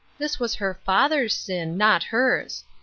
[0.17, 2.63] This was her father's sin, not hers.